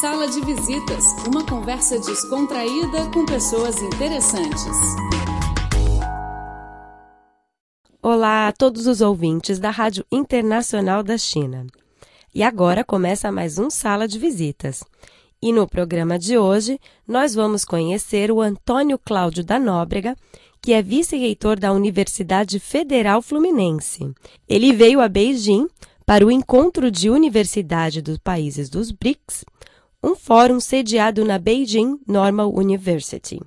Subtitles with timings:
[0.00, 4.76] Sala de Visitas, uma conversa descontraída com pessoas interessantes.
[8.02, 11.66] Olá a todos os ouvintes da Rádio Internacional da China.
[12.34, 14.82] E agora começa mais um Sala de Visitas.
[15.40, 20.16] E no programa de hoje, nós vamos conhecer o Antônio Cláudio da Nóbrega,
[20.60, 24.12] que é vice-reitor da Universidade Federal Fluminense.
[24.48, 25.68] Ele veio a Beijing
[26.06, 29.44] para o encontro de universidade dos países dos BRICS,
[30.04, 33.40] um fórum sediado na Beijing Normal University.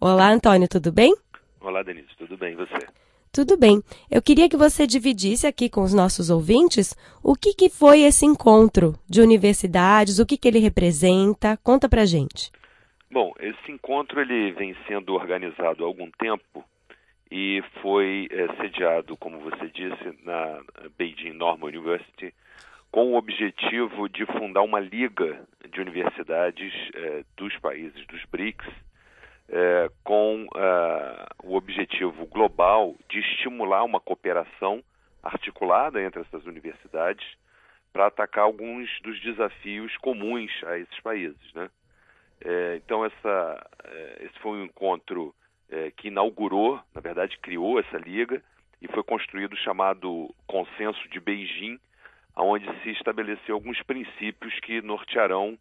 [0.00, 1.14] Olá, Antônio, tudo bem?
[1.60, 2.86] Olá, Denise, tudo bem e você?
[3.30, 3.82] Tudo bem.
[4.10, 8.24] Eu queria que você dividisse aqui com os nossos ouvintes o que, que foi esse
[8.24, 11.58] encontro de universidades, o que, que ele representa.
[11.58, 12.50] Conta pra gente.
[13.10, 16.64] Bom, esse encontro ele vem sendo organizado há algum tempo
[17.30, 20.58] e foi é, sediado, como você disse, na
[20.96, 22.32] Beijing Normal University,
[22.92, 28.66] com o objetivo de fundar uma liga de universidades é, dos países dos BRICS,
[29.48, 30.46] é, com
[31.42, 34.84] o objetivo global de estimular uma cooperação
[35.22, 37.26] articulada entre essas universidades
[37.92, 41.68] para atacar alguns dos desafios comuns a esses países, né?
[42.44, 45.34] É, então essa, é, esse foi um encontro
[45.70, 48.42] é, que inaugurou, na verdade criou essa liga
[48.80, 51.78] e foi construído o chamado Consenso de Beijing,
[52.36, 55.58] onde se estabeleceu alguns princípios que nortearão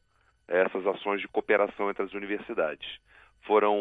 [0.48, 3.00] é, essas ações de cooperação entre as universidades.
[3.44, 3.78] Foram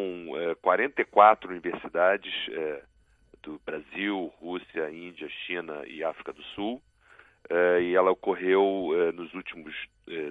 [0.63, 2.83] 44 é, universidades é,
[3.43, 6.83] do Brasil, Rússia, Índia, China e África do Sul,
[7.83, 9.75] e ela ocorreu nos últimos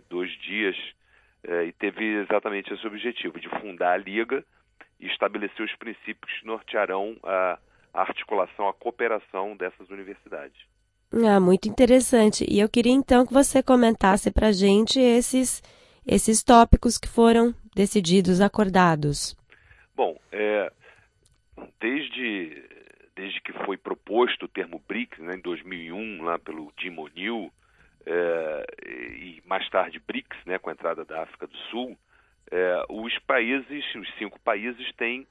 [0.07, 0.77] dois dias
[1.43, 4.43] é, e teve exatamente esse objetivo, de fundar a Liga
[4.99, 7.57] e estabelecer os princípios que nortearão a
[7.93, 10.59] articulação, a cooperação dessas universidades.
[11.11, 12.45] Ah, muito interessante.
[12.49, 15.61] E eu queria então que você comentasse para gente esses,
[16.05, 19.35] esses tópicos que foram decididos, acordados.
[19.95, 20.71] Bom, é,
[21.79, 22.63] desde,
[23.15, 27.51] desde que foi proposto o termo BRICS, né, em 2001, lá pelo Jim O'Neill,
[28.05, 31.97] é, e mais tarde BRICS, né, com a entrada da África do Sul,
[32.51, 35.27] é, os países, os cinco países têm,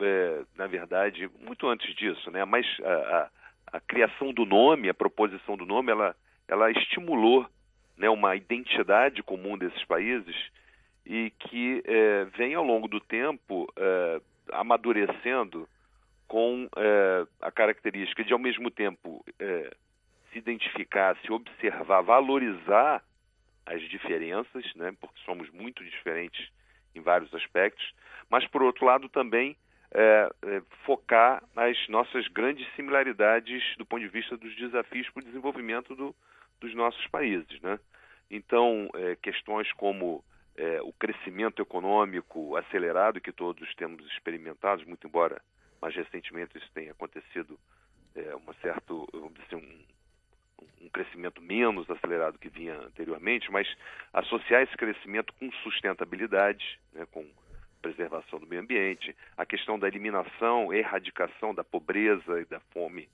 [0.00, 3.30] é, na verdade, muito antes disso, né, mas a, a,
[3.74, 6.14] a, criação do nome, a proposição do nome, ela,
[6.46, 7.46] ela estimulou
[7.96, 10.36] né, uma identidade comum desses países
[11.04, 14.20] e que é, vem ao longo do tempo é,
[14.52, 15.68] amadurecendo
[16.28, 19.24] com é, a característica de, ao mesmo tempo,
[20.32, 23.02] se identificar, se observar, valorizar
[23.66, 26.48] as diferenças, né, porque somos muito diferentes
[26.94, 27.92] em vários aspectos,
[28.30, 29.56] mas por outro lado também
[29.94, 35.24] é, é, focar nas nossas grandes similaridades do ponto de vista dos desafios para o
[35.24, 36.14] desenvolvimento do,
[36.60, 37.78] dos nossos países, né?
[38.30, 40.24] Então, é, questões como
[40.56, 45.40] é, o crescimento econômico acelerado que todos temos experimentado, muito embora
[45.80, 47.58] mais recentemente isso tenha acontecido
[48.14, 49.84] é, uma certo, vamos dizer, um,
[50.80, 53.68] um crescimento menos acelerado que vinha anteriormente, mas
[54.12, 57.24] associar esse crescimento com sustentabilidade, né, com
[57.94, 63.08] preservação do meio ambiente, a questão da eliminação, erradicação da pobreza e da fome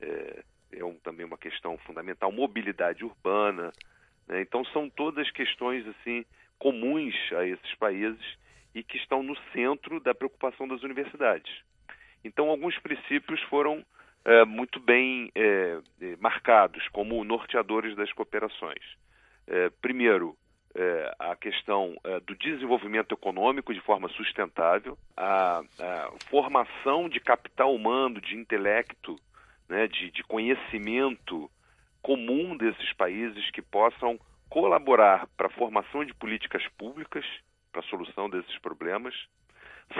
[0.00, 3.72] é, é um, também uma questão fundamental, mobilidade urbana,
[4.26, 6.24] né, então são todas questões assim
[6.58, 8.36] comuns a esses países
[8.74, 11.52] e que estão no centro da preocupação das universidades.
[12.24, 13.84] Então alguns princípios foram
[14.24, 18.82] é, muito bem é, é, marcados como norteadores das cooperações.
[19.46, 20.36] É, primeiro,
[20.74, 27.74] é, a questão é, do desenvolvimento econômico de forma sustentável, a, a, formação de capital
[27.74, 29.16] humano, de intelecto,
[29.68, 31.50] né, de, de conhecimento
[32.02, 34.18] comum desses países que possam
[34.48, 37.24] colaborar para a formação de políticas públicas
[37.72, 39.14] para a solução desses problemas,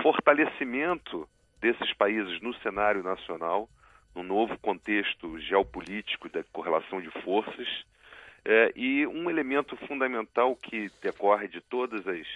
[0.01, 1.27] fortalecimento
[1.59, 3.67] desses países no cenário nacional,
[4.13, 7.67] no novo contexto geopolítico da correlação de forças.
[8.47, 12.27] É, e um elemento fundamental que decorre de todas as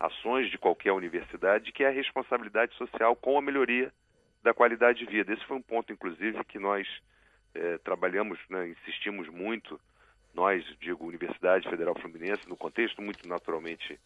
[0.00, 3.92] ações de qualquer universidade, que é a responsabilidade social com a melhoria
[4.42, 5.32] da qualidade de vida.
[5.32, 6.88] Esse foi um ponto, inclusive, que nós
[7.54, 9.78] é, trabalhamos, né, insistimos muito,
[10.32, 13.98] nós, digo, Universidade Federal Fluminense, no contexto muito naturalmente,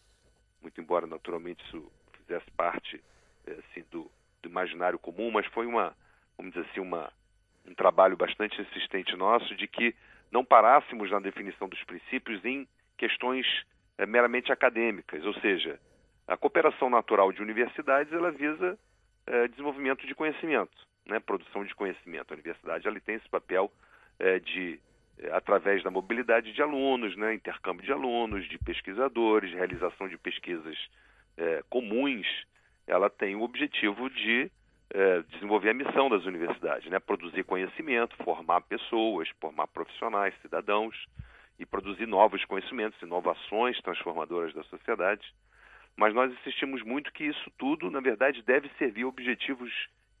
[0.61, 3.01] muito embora naturalmente isso fizesse parte
[3.47, 4.11] é, assim, do,
[4.41, 5.95] do imaginário comum, mas foi uma,
[6.37, 7.11] vamos dizer assim, uma
[7.65, 9.95] um trabalho bastante insistente nosso de que
[10.33, 13.45] não parássemos na definição dos princípios em questões
[13.99, 15.79] é, meramente acadêmicas, ou seja,
[16.27, 18.77] a cooperação natural de universidades ela visa
[19.27, 20.75] é, desenvolvimento de conhecimento,
[21.05, 22.31] né, produção de conhecimento.
[22.31, 23.71] A universidade ela tem esse papel
[24.17, 24.79] é, de
[25.31, 30.75] através da mobilidade de alunos, né, intercâmbio de alunos, de pesquisadores, realização de pesquisas
[31.69, 32.27] comuns,
[32.85, 34.51] ela tem o objetivo de
[34.93, 40.95] é, desenvolver a missão das universidades, né, produzir conhecimento, formar pessoas, formar profissionais, cidadãos
[41.57, 45.25] e produzir novos conhecimentos, inovações transformadoras da sociedade.
[45.97, 49.71] Mas nós insistimos muito que isso tudo, na verdade, deve servir a objetivos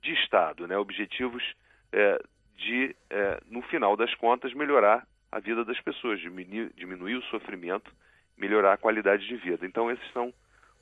[0.01, 1.43] de Estado, né, objetivos
[1.91, 2.19] é,
[2.57, 7.91] de, é, no final das contas, melhorar a vida das pessoas, diminuir, diminuir o sofrimento,
[8.35, 9.65] melhorar a qualidade de vida.
[9.65, 10.33] Então, esses são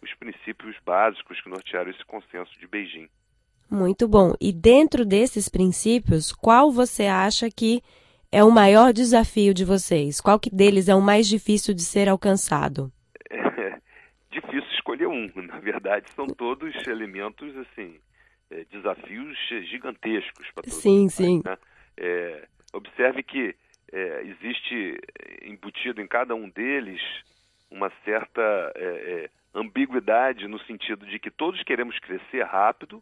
[0.01, 3.09] os princípios básicos que nortearam esse consenso de Beijing.
[3.71, 4.33] Muito bom.
[4.41, 7.81] E dentro desses princípios, qual você acha que
[8.29, 10.19] é o maior desafio de vocês?
[10.19, 12.91] Qual que deles é o mais difícil de ser alcançado?
[13.29, 13.79] É
[14.29, 15.31] difícil escolher um.
[15.47, 17.97] Na verdade, são todos elementos assim
[18.51, 19.38] é, desafios
[19.69, 20.81] gigantescos para todos.
[20.81, 21.41] Sim, sim.
[21.44, 21.57] Né?
[21.97, 23.56] É, observe que
[23.91, 25.00] é, existe
[25.44, 27.01] embutido em cada um deles
[27.69, 28.41] uma certa
[28.75, 33.01] é, é, ambiguidade no sentido de que todos queremos crescer rápido,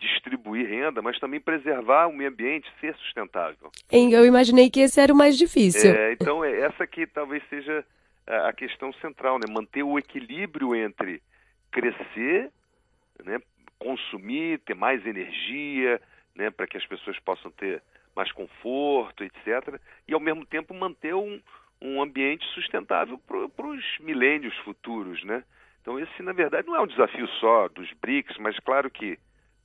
[0.00, 3.70] distribuir renda, mas também preservar o meio ambiente, ser sustentável.
[3.90, 5.92] Eu imaginei que esse era o mais difícil.
[5.92, 7.84] É, então, é essa que talvez seja
[8.26, 9.52] a questão central, né?
[9.52, 11.22] manter o equilíbrio entre
[11.70, 12.50] crescer,
[13.24, 13.40] né?
[13.78, 16.00] consumir, ter mais energia,
[16.36, 17.82] né, para que as pessoas possam ter
[18.14, 19.80] mais conforto, etc.
[20.06, 21.40] E ao mesmo tempo manter um,
[21.80, 25.42] um ambiente sustentável para os milênios futuros, né?
[25.80, 29.18] Então esse na verdade não é um desafio só dos BRICS, mas claro que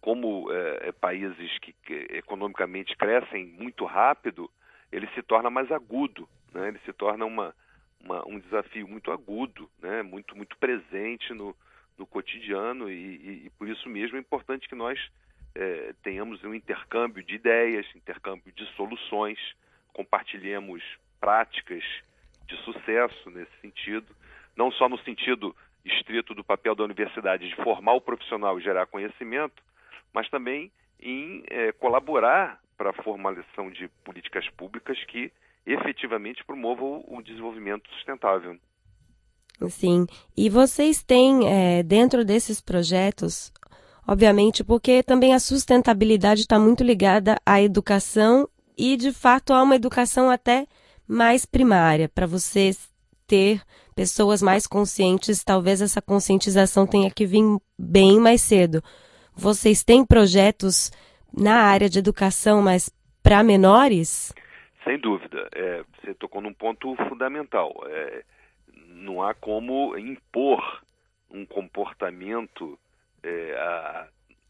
[0.06, 4.48] como é, é, países que, que, economicamente crescem muito rápido,
[4.92, 6.68] ele se torna mais agudo, né?
[6.68, 7.56] Ele se torna uma,
[8.00, 10.04] uma um desafio muito agudo, né?
[10.04, 11.56] Muito muito presente no
[11.98, 15.00] no cotidiano e, e, e, por isso mesmo é importante que nós
[15.56, 19.40] é, tenhamos um intercâmbio de ideias, intercâmbio de soluções,
[19.92, 20.84] compartilhemos
[21.20, 21.84] práticas
[22.46, 24.16] de sucesso nesse sentido,
[24.56, 28.86] não só no sentido estrito do papel da universidade de formar o profissional e gerar
[28.86, 29.64] conhecimento,
[30.16, 35.30] mas também em é, colaborar para a formalização de políticas públicas que
[35.66, 38.58] efetivamente promovam o desenvolvimento sustentável.
[39.70, 40.06] Sim.
[40.36, 43.52] E vocês têm, é, dentro desses projetos,
[44.08, 48.48] obviamente, porque também a sustentabilidade está muito ligada à educação
[48.78, 50.66] e, de fato, há uma educação até
[51.08, 52.90] mais primária, para vocês
[53.28, 53.62] ter
[53.96, 57.44] pessoas mais conscientes, talvez essa conscientização tenha que vir
[57.78, 58.84] bem mais cedo.
[59.36, 60.92] Vocês têm projetos
[61.36, 62.90] na área de educação, mas
[63.22, 64.34] para menores?
[64.84, 65.50] Sem dúvida.
[65.54, 67.74] É, você tocou num ponto fundamental.
[67.88, 68.24] É,
[68.88, 70.82] não há como impor
[71.30, 72.80] um comportamento
[73.24, 74.08] é, a,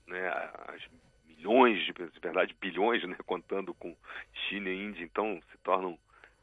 [0.07, 0.73] né, a
[1.27, 3.95] milhões, de, de verdade, bilhões, né, contando com
[4.47, 5.97] China e Índia, então se tornam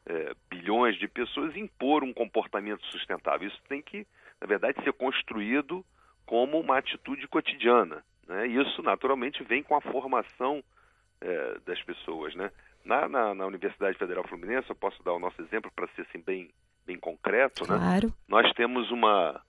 [0.05, 3.47] é, bilhões de pessoas, impor um comportamento sustentável.
[3.47, 4.05] Isso tem que,
[4.41, 5.85] na verdade, ser construído
[6.25, 8.03] como uma atitude cotidiana.
[8.27, 8.47] Né?
[8.47, 10.63] Isso, naturalmente, vem com a formação
[11.21, 12.35] é, das pessoas.
[12.35, 12.51] Né?
[12.83, 16.19] Na, na, na, Universidade Federal Fluminense, eu posso dar o nosso exemplo para ser assim,
[16.19, 16.49] bem
[16.85, 17.77] bem concreto, né?
[17.77, 18.07] claro.
[18.07, 18.13] né?
[18.27, 19.41] Nós temos uma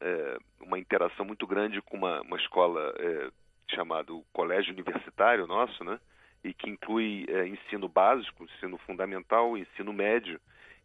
[0.00, 3.30] é, uma interação muito grande com uma, uma escola é,
[3.74, 5.98] chamada Colégio Universitário nosso, né?
[6.42, 10.40] E que inclui é, ensino básico, ensino fundamental, ensino médio.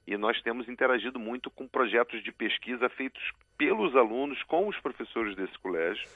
[0.06, 3.24] E nós temos interagido muito com projetos de pesquisa feitos
[3.57, 6.08] pelos alunos com os professores desse colégio,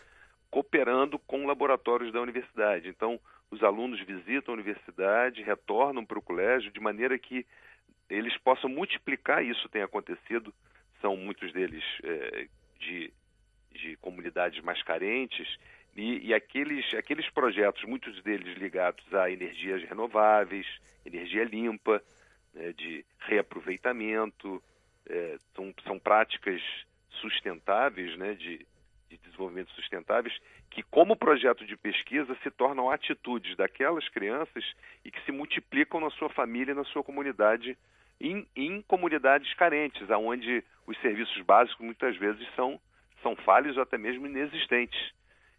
[0.49, 2.89] cooperando com laboratórios da universidade.
[2.89, 3.19] Então,
[3.51, 7.45] os alunos visitam a universidade, retornam para o colégio, de maneira que
[8.09, 10.53] eles possam multiplicar isso tem acontecido
[11.01, 12.47] são muitos deles é,
[12.79, 13.13] de,
[13.71, 15.47] de comunidades mais carentes
[15.95, 20.65] e, e, aqueles aqueles projetos muitos deles ligados a energias renováveis
[21.05, 22.01] energia limpa
[22.53, 24.61] né, de reaproveitamento
[25.07, 26.61] é, são, são práticas
[27.09, 28.65] sustentáveis né, de,
[29.09, 30.37] de desenvolvimento sustentáveis
[30.69, 34.63] que, como projeto de pesquisa, se tornam atitudes daquelas crianças
[35.03, 37.77] e que se multiplicam na sua família e na sua comunidade
[38.21, 42.79] em, em comunidades carentes, onde os serviços básicos muitas vezes são,
[43.23, 45.11] são falhos ou até mesmo inexistentes.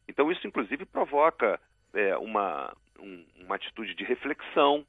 [0.07, 1.59] Então, isso, inclusive, provoca
[1.95, 4.87] é, uma, um, uma atitude de reflexão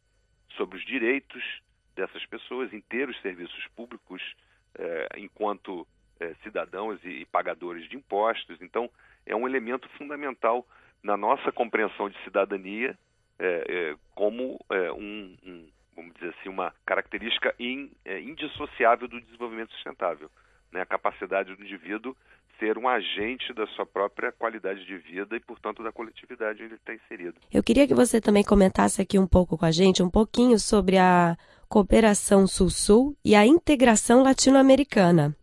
[0.55, 1.43] sobre os direitos
[1.95, 4.21] dessas pessoas em ter os serviços públicos
[4.77, 5.87] é, enquanto
[6.21, 8.61] é, cidadãos e, e, pagadores de impostos.
[8.61, 8.89] Então,
[9.25, 10.65] é um elemento fundamental
[11.03, 12.97] na nossa compreensão de cidadania
[13.39, 19.19] é, é, como é, um, um, vamos dizer assim, uma característica in, é, indissociável do
[19.19, 20.29] desenvolvimento sustentável.
[20.71, 20.81] Né?
[20.81, 22.15] A capacidade do indivíduo
[22.59, 26.75] ser um agente da sua própria qualidade de vida e, portanto, da coletividade onde ele
[26.75, 27.41] está inserido.
[27.51, 30.99] Eu queria que você também comentasse aqui um pouco com a gente, um pouquinho sobre
[30.99, 31.35] a
[31.67, 35.35] cooperação Sul-Sul e a integração latino-americana.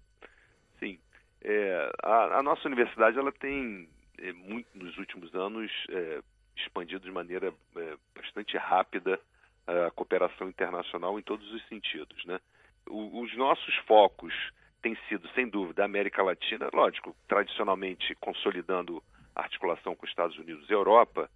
[1.42, 6.20] É, a, a, nossa universidade ela tem é, muito nos últimos anos é,
[6.56, 9.20] expandido de maneira é, bastante rápida
[9.66, 12.40] a cooperação internacional em todos os sentidos, né?
[12.88, 14.32] O, os nossos focos
[14.80, 19.02] têm sido, sem dúvida, a América Latina, lógico, tradicionalmente consolidando
[19.36, 21.30] a articulação com os Estados Unidos e Europa,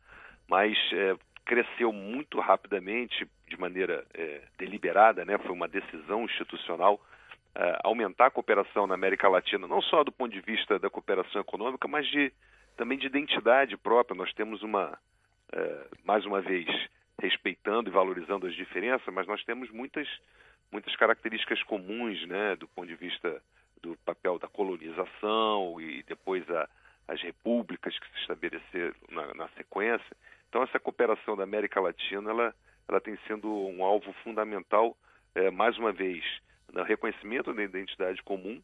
[0.49, 5.37] mas é, cresceu muito rapidamente, de maneira é, deliberada, né?
[5.39, 7.01] foi uma decisão institucional,
[7.85, 11.87] aumentar a cooperação na América Latina, não só do ponto de vista da cooperação econômica,
[11.87, 12.33] mas de,
[12.77, 14.17] também de identidade própria.
[14.17, 14.99] Nós temos uma,
[15.53, 16.67] é, mais uma vez,
[17.21, 20.09] respeitando e valorizando as diferenças, mas nós temos muitas,
[20.71, 22.57] muitas características comuns né?
[22.57, 23.43] do ponto de vista
[23.83, 26.69] do papel da colonização e depois a,
[27.09, 30.17] as repúblicas que se estabeleceram na, na sequência.
[30.49, 32.55] Então essa cooperação da América Latina ela,
[32.89, 34.97] ela tem sido um alvo fundamental,
[35.35, 36.25] é, mais uma vez,
[36.73, 38.61] no reconhecimento da identidade comum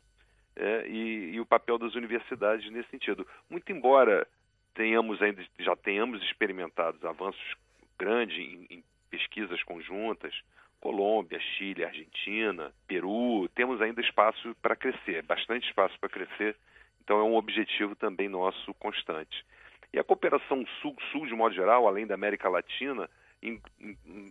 [0.56, 3.26] é, e, e, o papel das universidades nesse sentido.
[3.48, 4.26] Muito embora
[4.74, 7.56] tenhamos ainda já tenhamos experimentado avanços
[7.98, 10.34] grandes em, em pesquisas conjuntas,
[10.80, 16.56] Colômbia, Chile, Argentina, Peru, temos ainda espaço para crescer, bastante espaço para crescer.
[17.02, 19.44] Então é um objetivo também nosso constante.
[19.92, 23.08] E a cooperação sul-sul, de modo geral, além da América Latina,
[23.42, 23.60] in,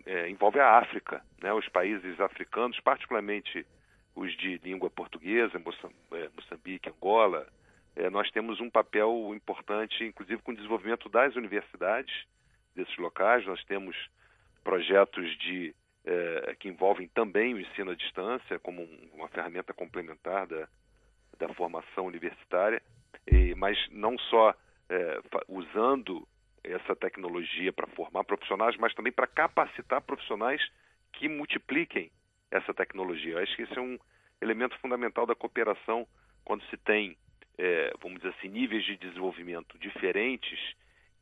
[0.06, 1.52] é, envolve a África, né?
[1.52, 3.66] os países africanos, particularmente
[4.14, 7.46] os de língua portuguesa, é, Moçambique, Angola.
[7.94, 12.26] É, nós temos um papel importante, inclusive com o desenvolvimento das universidades
[12.74, 13.46] desses locais.
[13.46, 13.96] Nós temos
[14.62, 15.74] projetos de
[16.04, 20.68] é, que envolvem também o ensino à distância como um, uma ferramenta complementar da,
[21.38, 22.82] da formação universitária,
[23.26, 24.54] e, mas não só
[24.88, 26.26] é, usando
[26.72, 30.60] essa tecnologia para formar profissionais, mas também para capacitar profissionais
[31.12, 32.10] que multipliquem
[32.50, 33.34] essa tecnologia.
[33.34, 33.98] Eu acho que esse é um
[34.40, 36.06] elemento fundamental da cooperação
[36.44, 37.16] quando se tem,
[37.58, 40.58] é, vamos dizer assim, níveis de desenvolvimento diferentes,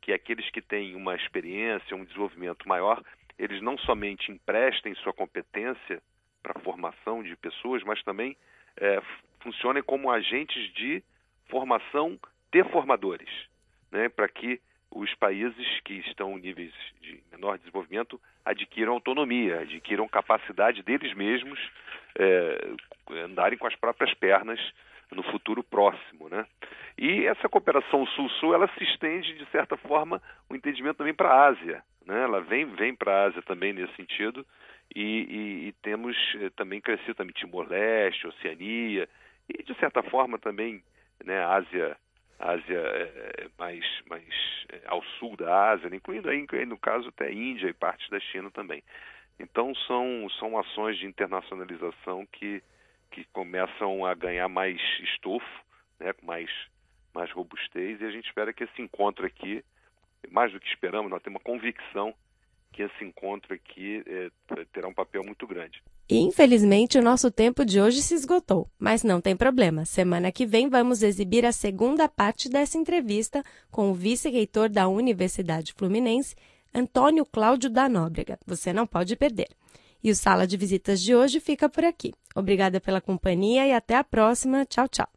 [0.01, 3.03] que aqueles que têm uma experiência, um desenvolvimento maior,
[3.37, 6.01] eles não somente emprestem sua competência
[6.41, 8.37] para a formação de pessoas, mas também
[8.77, 9.01] é,
[9.41, 11.03] funcionem como agentes de
[11.49, 12.19] formação
[12.51, 13.29] de formadores
[13.91, 14.59] né, para que
[14.91, 21.59] os países que estão em níveis de menor desenvolvimento adquiram autonomia, adquiram capacidade deles mesmos
[22.17, 22.71] é,
[23.23, 24.59] andarem com as próprias pernas
[25.11, 26.45] no futuro próximo, né?
[26.97, 31.47] E essa cooperação Sul-Sul, ela se estende de certa forma o entendimento também para a
[31.47, 32.23] Ásia, né?
[32.23, 34.45] Ela vem vem para a Ásia também nesse sentido
[34.93, 39.07] e, e, e temos eh, também crescido também Timor-Leste, Oceania
[39.47, 40.81] e de certa forma também,
[41.23, 41.43] né?
[41.45, 41.97] Ásia
[42.39, 44.27] Ásia é, mais, mais
[44.69, 48.51] é, ao sul da Ásia, incluindo aí, no caso até Índia e partes da China
[48.51, 48.83] também.
[49.39, 52.61] Então são, são ações de internacionalização que,
[53.11, 55.65] que começam a ganhar mais estofo,
[55.99, 56.49] né, mais,
[57.13, 59.63] mais robustez, e a gente espera que esse encontro aqui,
[60.29, 62.13] mais do que esperamos, nós temos uma convicção
[62.73, 65.81] que esse encontro aqui é, terá um papel muito grande.
[66.09, 69.83] Infelizmente, o nosso tempo de hoje se esgotou, mas não tem problema.
[69.83, 75.73] Semana que vem vamos exibir a segunda parte dessa entrevista com o vice-reitor da Universidade
[75.73, 76.33] Fluminense,
[76.73, 78.39] Antônio Cláudio da Nóbrega.
[78.45, 79.49] Você não pode perder.
[80.01, 82.13] E o Sala de Visitas de hoje fica por aqui.
[82.33, 84.65] Obrigada pela companhia e até a próxima.
[84.65, 85.16] Tchau, tchau.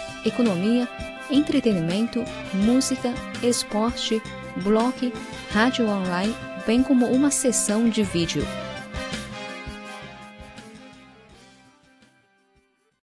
[0.25, 0.87] economia,
[1.29, 2.23] entretenimento,
[2.53, 4.21] música, esporte,
[4.57, 5.13] blog,
[5.51, 6.35] rádio online,
[6.65, 8.45] bem como uma sessão de vídeo.